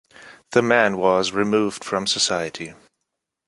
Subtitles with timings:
[0.53, 2.73] The man was removed from society.